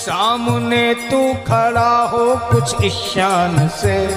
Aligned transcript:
सामने 0.00 0.94
तू 0.94 1.34
खड़ा 1.34 2.02
हो 2.02 2.36
कुछ 2.52 2.84
ईशान 2.84 3.68
से। 3.68 4.08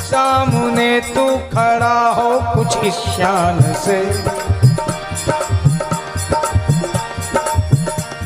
सामने 0.00 1.00
तू 1.00 1.36
खड़ा 1.36 2.08
हो 2.10 2.40
कुछ 2.54 2.76
ईशान 2.84 3.74
से। 3.74 4.04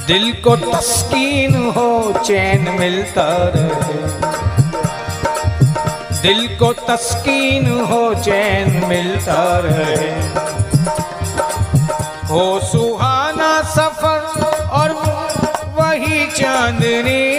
दिल 0.07 0.33
को 0.33 0.57
तस्कीन 0.57 1.73
हो, 1.77 2.15
चैन 2.27 2.77
मिलता 2.81 3.27
रहे। 3.27 4.03
दिल 6.23 6.57
को 6.57 6.73
तस्कीन 6.73 7.81
हो, 7.81 8.15
चैन 8.15 8.85
मिलता 8.87 9.59
रहे। 9.65 10.48
हो 12.31 12.61
सुहाना 12.61 13.63
सफ़र 13.63 14.21
और 14.71 14.91
वही 15.77 16.27
चांदनी। 16.27 17.39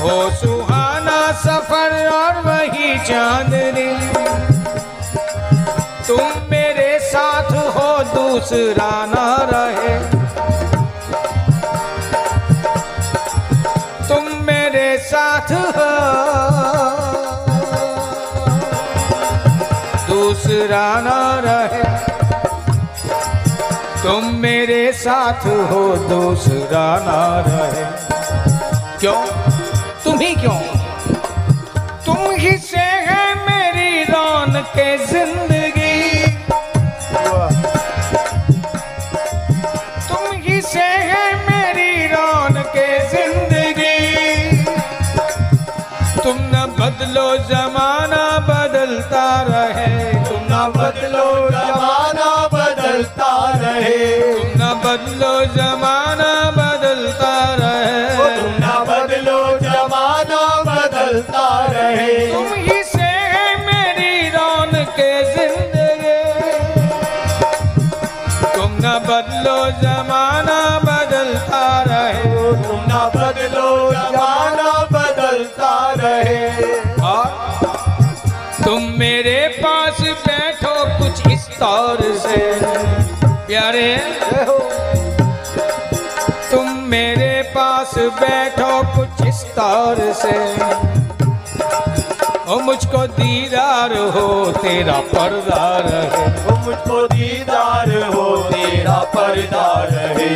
हो 0.00 0.30
सुहाना 0.30 1.20
सफ़र 1.32 2.08
और 2.08 2.40
वही 2.46 2.98
चांदनी। 2.98 3.90
तुम 6.06 6.50
मेरे 6.50 6.98
साथ 7.02 7.52
हो, 7.52 8.02
दूसरा 8.14 8.90
ना 9.06 9.26
रहे। 9.52 10.21
दूसरा 20.72 21.00
ना 21.00 21.20
रहे। 21.44 21.82
तुम 24.02 24.28
मेरे 24.34 24.92
साथ 24.92 25.44
हो, 25.70 25.80
दूसरा 26.08 26.84
ना 27.06 27.18
रहे। 27.46 27.84
क्यों? 29.00 29.20
तुम 30.04 30.18
ही 30.20 30.34
क्यों? 30.34 30.56
तुम 32.06 32.20
ही 32.34 32.56
से 32.62 32.86
है 33.08 33.24
मेरी 33.48 34.02
रौन 34.04 34.60
के 34.72 34.88
ज़िंदगी। 35.06 36.00
तुम 40.08 40.24
ही 40.46 40.60
से 40.62 40.88
है 41.10 41.24
मेरी 41.50 41.92
रौन 42.14 42.62
के 42.76 42.88
ज़िंदगी। 43.10 43.98
तुम 46.22 46.36
न 46.54 46.66
बदलो, 46.80 47.28
जमाना 47.44 48.24
बदलता 48.48 49.26
रहे। 49.50 49.91
बदलो 50.68 51.48
जमाना 51.50 52.48
बदलता 52.52 53.32
रहे। 53.62 54.20
तुम 54.20 54.60
ना 54.60 54.72
बदलो 54.74 55.32
जमाना 55.56 56.32
बदलता 56.50 57.32
रहे। 57.54 58.40
तुम 58.40 58.52
ना 58.60 58.74
बदलो 58.84 59.58
जमाना 59.58 60.42
बदलता 60.66 61.46
रहे। 61.70 62.51
पास 87.92 88.20
बैठो 88.20 88.72
कुछ 88.96 89.26
इस 89.28 89.42
तौर 89.56 89.98
से। 90.14 90.32
ओ 92.44 92.58
मुझको 92.60 93.06
दीदार 93.08 93.92
हो 94.14 94.28
तेरा 94.52 94.98
पर्दा 95.08 95.66
रहे 95.78 96.26
वो 96.44 96.56
मुझको 96.58 97.06
दीदार 97.08 97.92
हो 98.04 98.24
तेरा 98.44 98.98
पर्दा 99.14 99.66
रहे 99.90 100.30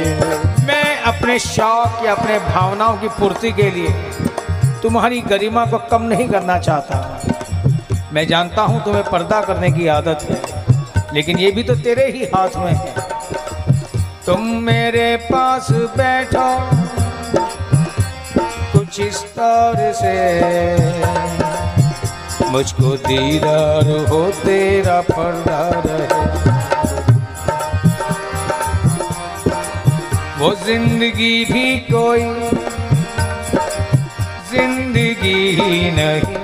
मैं 0.66 0.96
अपने 1.04 1.38
शौक 1.38 2.04
या 2.04 2.14
अपने 2.14 2.38
भावनाओं 2.40 2.96
की 2.96 3.08
पूर्ति 3.18 3.52
के 3.52 3.70
लिए 3.70 3.92
तुम्हारी 4.82 5.20
गरिमा 5.28 5.64
को 5.66 5.78
कम 5.90 6.02
नहीं 6.04 6.28
करना 6.28 6.58
चाहता। 6.58 6.96
मैं 8.12 8.26
जानता 8.26 8.62
हूँ 8.62 8.84
तुम्हें 8.84 9.04
पर्दा 9.04 9.40
करने 9.42 9.70
की 9.70 9.86
आदत 9.90 10.26
है 10.30 11.14
लेकिन 11.14 11.38
ये 11.38 11.50
भी 11.50 11.62
तो 11.62 11.74
तेरे 11.76 12.06
ही 12.12 12.24
हाथ 12.34 12.56
में 12.56 12.72
है। 12.72 12.94
तुम 14.26 14.46
मेरे 14.64 15.16
पास 15.32 15.70
बैठो 15.98 16.48
तरह 19.02 19.92
से 19.92 20.14
मुझको 22.50 22.96
दीदार 22.96 24.06
हो 24.08 24.30
तेरा 24.30 25.00
पर्दा 25.00 25.82
रहे। 25.86 26.24
वो 30.38 30.54
ज़िंदगी 30.54 31.44
भी 31.44 31.78
कोई 31.78 32.24
ज़िंदगी 34.50 35.50
ही 35.60 35.90
नहीं। 35.90 36.36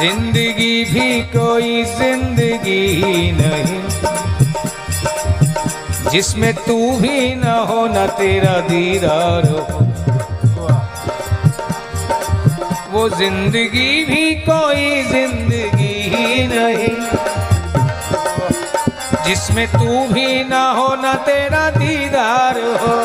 ज़िंदगी 0.00 0.84
भी 0.84 1.22
कोई 1.22 1.84
ज़िंदगी 1.84 2.86
ही 2.86 3.32
नहीं। 3.32 3.82
जिसमें 6.10 6.54
तू 6.54 6.90
भी 6.96 7.34
ना 7.34 7.54
हो, 7.54 7.86
न 7.86 8.06
तेरा 8.06 8.60
दीदार 8.60 9.48
हो। 9.48 9.91
वो 12.92 13.08
ज़िंदगी 13.08 14.04
भी 14.04 14.34
कोई 14.46 15.02
ज़िंदगी 15.02 15.92
ही 16.12 16.46
नहीं। 16.48 16.96
जिसमें 19.26 19.66
तू 19.68 20.06
भी 20.12 20.44
ना 20.44 20.64
हो, 20.70 20.88
ना 21.02 21.12
तेरा 21.26 21.68
दीदार 21.70 22.58
हो। 22.82 22.96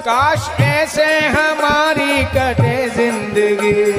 काश 0.00 0.48
ऐसे 0.60 1.06
हमारी 1.28 2.24
कटे 2.34 2.76
ज़िंदगी। 2.88 3.92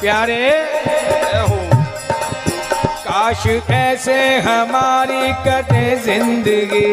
प्यारे 0.00 0.50
काश 3.06 3.46
ऐसे 3.72 4.18
हमारी 4.40 5.32
कटे 5.46 5.96
ज़िंदगी। 6.04 6.90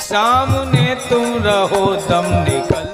सामने 0.00 0.94
तुम 1.08 1.24
रहो, 1.44 1.84
दम 2.10 2.26
निकलता 2.42 2.76
रहे 2.76 2.85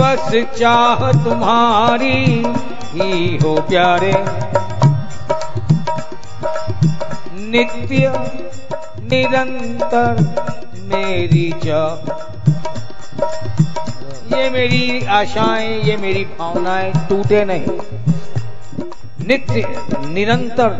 बस 0.00 0.56
चाह 0.58 1.12
तुम्हारी 1.12 2.44
ही 2.92 3.36
हो 3.36 3.60
प्यारे। 3.60 4.12
नित्य, 7.50 8.12
निरंतर 9.00 10.18
मेरी 10.82 11.52
चाह 11.64 12.12
ये 14.36 14.50
मेरी 14.50 15.06
आशाएँ, 15.06 15.82
ये 15.82 15.96
मेरी 15.96 16.24
भावनाएँ 16.24 16.92
टूटे 17.08 17.44
नहीं। 17.44 17.78
नित्य, 19.26 19.64
निरंतर 20.06 20.70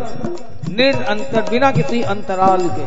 निरंतर, 0.68 1.50
बिना 1.50 1.70
किसी 1.70 2.02
अंतराल 2.02 2.68
के। 2.68 2.86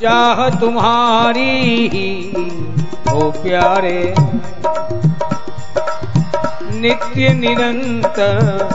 चाह 0.00 0.48
तुम्हारी 0.60 1.88
ही 1.88 2.32
हो 3.10 3.30
प्यारे। 3.30 4.14
नित्य, 6.80 7.28
निरंतर 7.28 8.68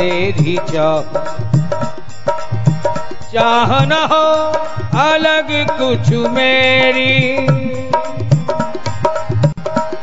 मेरी 0.00 0.58
चाह 0.72 1.41
चाह 3.32 3.84
न 3.84 3.92
हो 3.92 4.24
अलग 5.00 5.50
कुछ 5.70 6.12
मेरी। 6.30 7.46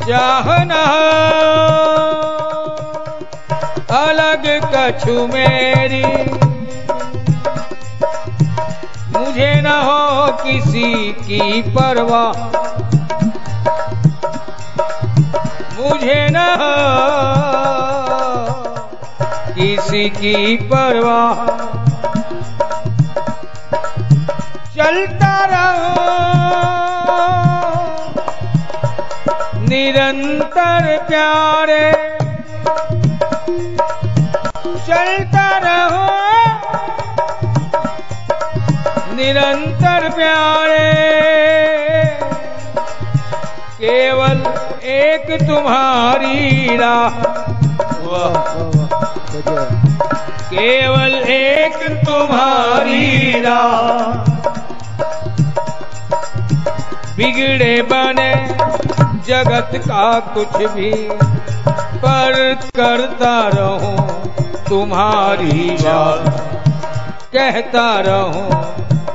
चाह 0.08 0.64
न 0.64 0.70
हो 0.70 1.06
अलग 3.98 4.46
कछु 4.74 5.26
मेरी। 5.26 6.04
मुझे 9.18 9.60
न 9.60 9.66
हो 9.66 10.32
किसी 10.32 11.12
की 11.12 11.62
परवाह। 11.62 12.32
मुझे 15.80 16.28
न 16.30 16.36
हो 16.36 16.74
किसी 19.54 20.08
की 20.10 20.56
परवाह। 20.56 21.69
चलता 24.80 25.32
रहो। 25.44 26.04
निरंतर 29.68 30.86
प्यारे 31.08 31.90
चलता 34.86 35.44
रहो। 35.64 36.06
निरंतर 39.16 40.08
प्यारे 40.08 40.88
केवल 43.76 44.42
एक 44.94 45.28
तुम्हारी 45.42 46.76
राह 46.76 47.22
केवल 50.50 51.14
एक 51.30 51.78
तुम्हारी 52.06 53.40
राह 53.40 54.29
बिगड़े 57.20 57.82
बने 57.82 58.34
जगत 59.26 59.70
का 59.74 60.20
कुछ 60.20 60.56
भी। 60.72 60.92
पर 61.96 62.54
करता 62.54 63.48
रहूँ 63.48 63.96
तुम्हारी 64.68 65.70
बात। 65.70 66.28
कहता 67.32 68.00
रहूँ 68.00 68.48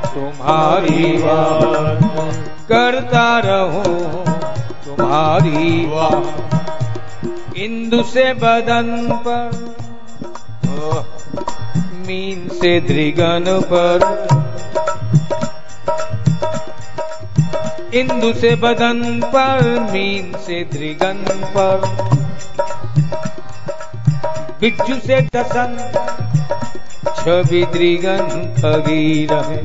तुम्हारी 0.05 1.17
बात। 1.17 2.03
करता 2.69 3.39
रहूँ 3.39 4.25
तुम्हारी 4.85 5.85
बात। 5.85 7.55
इंदु 7.57 8.03
से 8.03 8.33
बदन 8.33 9.09
पर, 9.27 9.75
मीन 12.07 12.49
से 12.53 12.79
द्रिगन 12.79 13.61
पर। 13.73 14.34
इंदु 17.95 18.33
से 18.33 18.55
बदन 18.55 19.21
पर, 19.25 19.79
मीन 19.91 20.37
से 20.37 20.63
द्रिगन 20.63 21.25
पर। 21.57 21.81
बिच्छू 24.61 24.95
से 24.95 25.21
दसन, 25.21 25.77
छवि 27.17 27.65
द्रिगन 27.65 28.27
खगी 28.57 29.25
रहे 29.25 29.61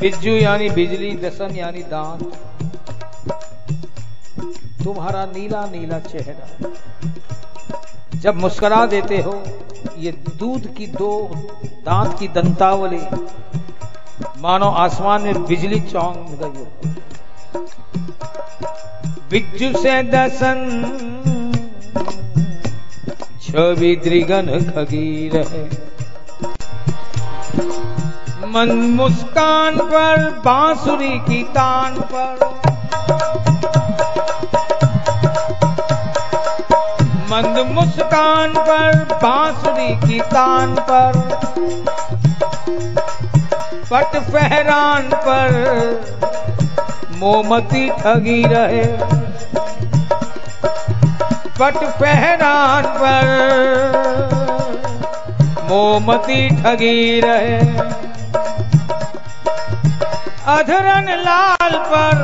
बिज्जू 0.00 0.30
यानी 0.30 0.70
बिजली, 0.70 1.16
दसन 1.16 1.56
यानी 1.56 1.82
दांत 1.82 2.32
तुम्हारा 4.84 5.24
नीला 5.24 5.66
नीला 5.66 5.98
चेहरा। 5.98 6.70
जब 8.14 8.34
मुस्कुरा 8.34 8.86
देते 8.86 9.18
हो, 9.18 9.42
ये 9.98 10.12
दूध 10.12 10.74
की 10.74 10.86
दो, 10.86 11.30
दांत 11.64 12.18
की 12.18 12.28
दंतावली। 12.28 13.32
मानो 14.42 14.66
आसमान 14.66 15.22
में 15.22 15.44
बिजली 15.46 15.80
चौंक 15.80 16.38
गई। 16.42 16.60
हो 16.60 16.66
बिज्जू 19.30 19.80
से 19.82 20.02
दसन, 20.02 20.60
छवि 23.42 23.96
द्रिगन 23.96 24.46
खगी 24.46 25.30
रहे 25.34 25.92
मन 28.46 28.72
मुस्कान 28.72 29.76
पर, 29.76 30.42
बांसुरी 30.44 31.18
की 31.18 31.42
तान 31.42 31.94
पर। 31.94 32.60
मंद 37.30 37.66
मुस्कान 37.70 38.54
पर, 38.54 38.96
बांसुरी 38.96 40.08
की 40.08 40.20
तान 40.20 40.74
पर। 40.74 41.32
पट 43.92 44.16
फहरान 44.18 45.02
पर 45.02 45.50
मोमती 47.16 47.88
ठगी 47.90 48.42
रहे। 48.46 48.84
पट 51.60 51.74
फहरान 51.74 52.84
पर 52.86 53.26
मोमती 55.64 56.48
ठगी 56.48 57.20
रहे। 57.20 57.58
अधरन 60.56 61.10
लाल 61.18 61.78
पर, 61.78 62.14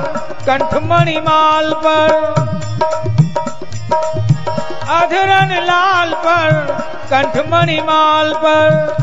कंठमणि 0.46 1.16
माल 1.16 1.72
पर, 1.72 2.14
अधरन 4.88 5.54
लाल 5.62 6.14
पर, 6.14 6.52
कंठमणि 7.10 7.80
माल 7.80 8.32
पर 8.34 8.98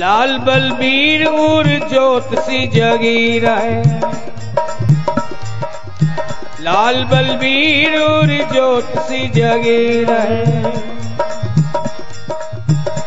लाल 0.00 0.38
बलबीर 0.38 1.26
उर 1.26 1.66
जोत 1.66 2.38
सी 2.38 2.66
जगी 2.66 3.38
रहे। 3.38 3.82
लाल 6.60 7.04
बलबीर 7.04 8.00
उर 8.00 8.54
जोत 8.54 8.98
सी 8.98 9.28
जगी 9.28 10.04
रहे। 10.04 10.62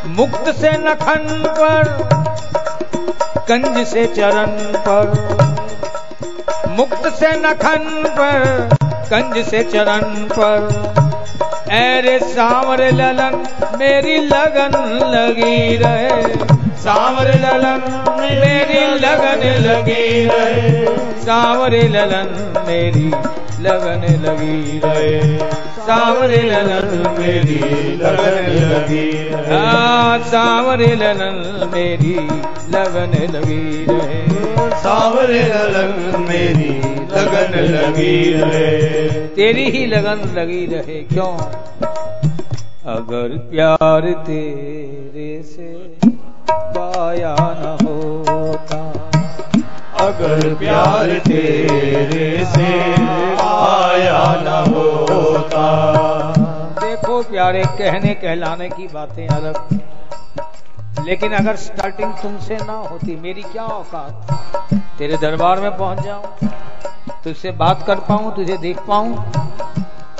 मुक्त 0.07 0.51
से 0.55 0.71
नखन 0.71 1.43
पर, 1.59 2.09
कंज 3.51 3.87
से 3.87 4.05
चरण 4.07 4.51
पर। 4.87 5.07
मुक्त 6.69 7.09
से 7.09 7.31
नखन 7.39 8.03
पर, 8.07 8.69
कंज 9.13 9.45
से 9.45 9.63
चरण 9.63 10.27
पर। 10.39 10.93
ऐरे 11.71 12.19
सांवर 12.19 12.81
ललन 12.81 13.47
मेरी 13.79 14.17
लगन 14.17 14.75
लगी 15.05 15.77
रहे। 15.77 16.52
सांवर 16.83 17.27
ललन 17.27 17.81
मेरी 18.19 18.99
लगन 18.99 19.43
लगी 19.61 20.25
रहे। 20.25 20.85
सांवर 21.21 21.71
ललन 21.71 22.53
मेरी 22.67 23.07
लगन 23.63 24.01
लगी 24.25 24.79
रहे। 24.79 25.37
सांवर 25.87 26.29
ललन 26.29 27.15
मेरी 27.19 27.59
लगन 27.95 28.45
लगी 28.51 29.11
रहे। 29.11 30.23
सांवर 30.23 30.79
ललन 30.79 31.69
मेरी 31.73 32.15
लगन 32.69 33.33
लगी 33.35 33.85
रहे। 33.89 34.23
सावरे 34.73 35.43
ललन 35.43 36.25
मेरी 36.29 36.79
लगन 37.11 37.59
लगी 37.59 38.33
रहे। 38.33 39.27
तेरी 39.27 39.69
ही 39.69 39.85
लगन 39.85 40.33
लगी 40.37 40.65
रहे 40.65 41.01
क्यों? 41.03 41.37
अगर 42.85 43.37
प्यार 43.37 44.01
तेरे 44.01 45.43
से 45.43 45.93
पाया 46.53 47.35
न 47.39 47.77
होता। 47.81 48.81
अगर 50.03 50.53
प्यार 50.53 51.19
तेरे 51.19 52.45
से 52.45 52.93
आया 53.43 54.23
न 54.35 54.71
होता। 54.73 55.65
देखो 56.79 57.21
प्यारे, 57.23 57.63
कहने 57.63 58.13
कहलाने 58.13 58.69
की 58.69 58.87
बातें 58.87 59.27
अलग। 59.27 59.79
लेकिन 61.05 61.33
अगर 61.33 61.55
स्टार्टिंग 61.55 62.13
तुमसे 62.13 62.55
ना 62.55 62.73
होती, 62.73 63.15
मेरी 63.15 63.41
क्या 63.41 63.63
औकात? 63.63 64.73
तेरे 64.99 65.17
दरबार 65.17 65.59
में 65.59 65.77
पहुँच 65.77 65.99
जाऊँ, 65.99 66.49
तुझसे 67.23 67.51
बात 67.51 67.83
कर 67.87 67.95
पाऊँ, 67.95 68.35
तुझे 68.35 68.57
देख 68.57 68.79
पाऊँ। 68.79 69.15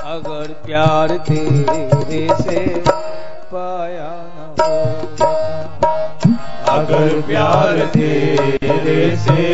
अगर 0.04 0.62
प्यार 0.66 1.08
तेरे 1.08 2.28
से 2.42 2.82
पाया 3.54 4.10
न 4.24 4.54
होता। 4.60 5.63
अगर 6.84 7.20
प्यार 7.20 7.76
तेरे 7.86 9.16
से 9.16 9.44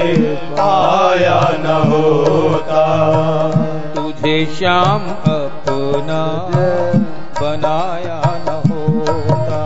आया 0.61 1.41
न 1.61 1.67
होता। 1.91 2.83
तुझे 3.95 4.47
श्याम 4.47 5.01
अपना 5.33 6.23
बनाया 7.43 8.23
न 8.47 8.63
होता। 8.71 9.61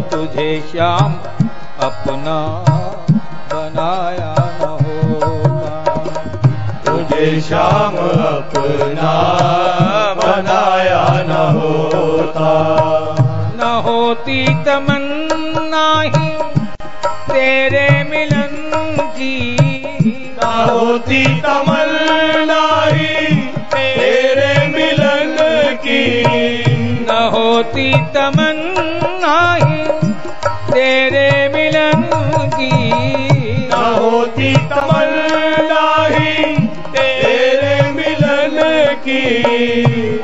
तुझे 0.00 0.64
श्याम 0.72 1.14
अपना 1.80 2.64
बनाया 3.54 4.34
न 4.38 4.78
होता। 4.82 5.94
तुझे 6.86 7.40
शाम 7.40 7.91
अपना 8.42 9.12
बनाया 10.14 11.22
न 11.22 11.30
होता। 11.30 12.50
न 13.56 13.82
होती 13.84 14.46
तमन्ना 14.46 16.02
ही 16.02 16.28
तेरे 17.32 18.04
मिलन 18.10 18.96
की। 19.00 19.56
ना 20.42 20.64
होती 20.64 21.24
तमन्ना 21.24 22.84
ही 22.84 23.36
तेरे 23.46 24.66
मिलन 24.66 25.36
की। 25.74 26.24
न 27.00 27.30
होती 27.32 27.92
तमन्ना 27.92 28.71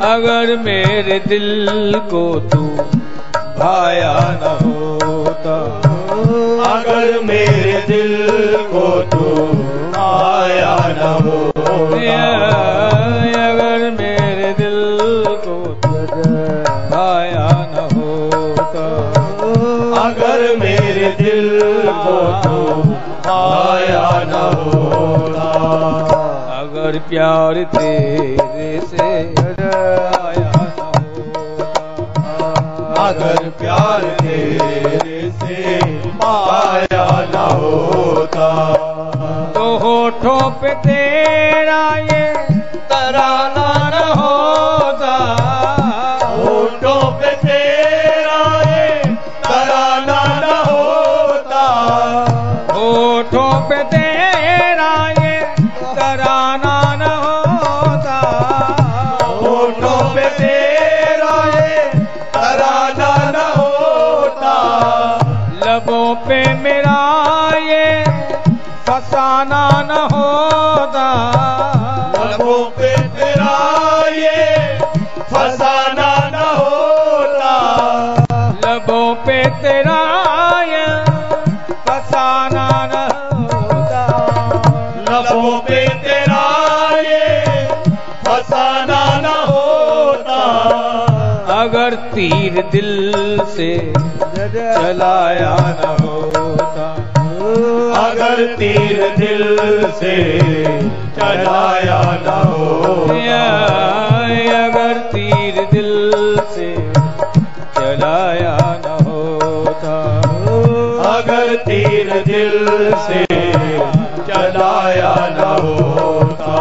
अगर 0.01 0.57
मेरे 0.57 1.23
दिल 1.29 1.93
को 1.95 2.41
तू 2.41 2.63
भाया 3.59 4.15
न 4.43 4.59
होता। 4.65 5.57
अगर 6.73 7.21
मेरे 7.25 7.85
दिल 7.89 8.27
को 8.57 9.03
तू 9.03 9.49
आया 10.01 10.77
न 10.89 11.25
होता। 11.25 11.73
अगर 13.49 13.91
मेरे 13.91 14.55
दिल 14.59 15.25
को 15.27 15.57
तू 15.83 15.93
भाया 16.91 17.49
न 17.51 17.89
होता। 17.97 18.87
अगर 20.03 20.57
मेरे 20.57 21.17
दिल 21.21 21.61
को 21.87 22.19
तू 22.45 22.81
आया 23.33 24.23
न 24.27 24.63
होता। 24.65 25.51
अगर 26.61 26.99
प्यार 26.99 27.55
तेरे 27.55 28.48
होता। 37.59 38.49
तो 39.55 39.65
अगर 91.69 91.95
तीर 91.95 92.55
दिल 92.73 93.41
से 93.47 93.93
चलाया 94.53 95.57
न 95.81 95.89
होता। 96.03 96.87
अगर 97.99 98.47
तीर 98.55 99.03
दिल 99.19 99.59
से 99.91 100.15
चलाया 101.19 102.01
न 102.23 102.37
होता। 102.49 103.19
अगर 104.59 104.99
तीर 105.13 105.61
दिल 105.73 106.41
से 106.51 106.71
चलाया 107.77 108.57
न 108.87 108.97
होता। 109.09 109.99
अगर 111.11 111.55
तीर 111.57 112.13
दिल 112.27 112.93
से 113.09 113.25
चलाया 114.31 115.15
न 115.31 115.53
होता। 115.63 116.57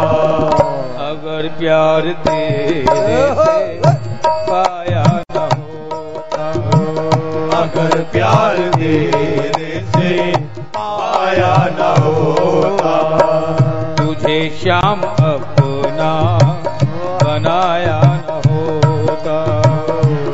अगर 1.08 1.48
प्यार 1.58 2.12
तेरे 2.28 3.57
श्याम 14.62 15.00
अपना 15.00 16.38
बनाया 17.22 18.00
न 18.02 18.42
होता। 18.46 19.36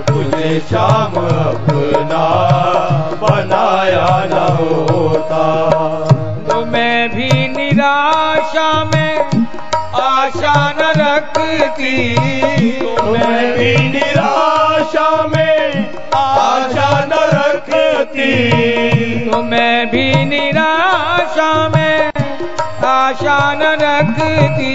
तुझे 0.02 0.62
श्याम 0.68 1.12
अपना 1.46 2.24
बनाया 3.22 4.24
न 4.24 4.56
होता। 4.60 5.44
तो 6.48 6.64
मैं 6.64 7.08
भी 7.08 7.48
निराशा 7.48 8.84
में 8.84 9.46
आशा 9.94 10.70
न 10.70 10.92
रखती। 10.96 12.14
तो 12.80 13.02
मैं 13.02 13.58
भी 13.58 13.88
निराशा 13.88 15.28
में 15.36 15.90
आशा 16.16 17.04
न 17.04 17.12
रखती। 17.12 18.93
रखती 24.24 24.74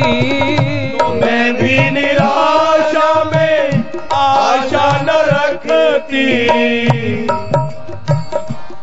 मैं 1.22 1.54
भी 1.54 1.92
निराशा 1.92 3.10
में 3.26 3.84
आशा 4.14 4.88
न 5.02 5.10
रखती। 5.30 6.28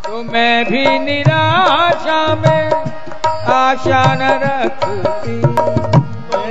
तो 0.06 0.23
मैं 0.32 0.64
भी 0.64 0.99
निराशा 0.99 2.20
में 2.35 2.70
आशा 3.54 4.02
न 4.14 4.30
रखती। 4.44 5.37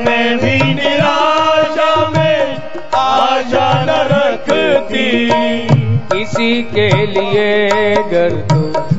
मैं 0.06 0.38
भी 0.38 0.58
निराशा 0.74 1.94
में 2.10 2.58
आशा 2.96 3.70
न 3.84 4.00
रखती। 4.12 5.10
किसी 6.14 6.62
के 6.76 6.90
लिए 7.06 7.50
घर 7.96 8.30
तो 8.52 8.95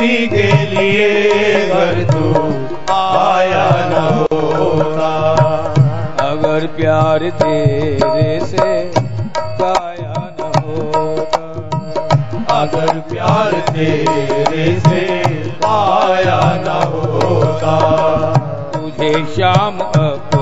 किसी 0.00 0.28
के 0.28 0.52
लिए 0.66 1.68
घर 1.68 2.04
तू 2.12 2.42
आया 2.94 3.66
न 3.88 4.26
होता। 4.32 5.10
अगर 6.20 6.66
प्यार 6.66 7.18
तेरे 7.30 8.40
से 8.46 8.92
पाया 9.38 10.14
न 10.40 10.52
होता। 10.64 11.44
अगर 12.60 12.98
प्यार 12.98 13.52
तेरे 13.52 14.80
से 14.80 15.04
पाया 15.64 16.40
न 16.40 16.82
होता। 16.92 17.76
तुझे 18.74 19.24
शाम 19.24 19.78
अपना 19.78 20.39